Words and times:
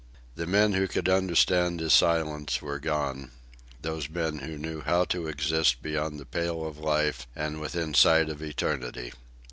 The 0.33 0.47
men 0.47 0.73
who 0.73 0.87
could 0.87 1.07
understand 1.07 1.79
his 1.79 1.93
silence 1.93 2.59
were 2.59 2.79
gone 2.79 3.29
those 3.83 4.09
men 4.09 4.39
who 4.39 4.57
knew 4.57 4.81
how 4.81 5.05
to 5.05 5.27
exist 5.27 5.83
beyond 5.83 6.19
the 6.19 6.25
pale 6.25 6.65
of 6.65 6.79
life 6.79 7.27
and 7.35 7.61
within 7.61 7.93
sight 7.93 8.27
of 8.27 8.41
eternity. 8.41 9.13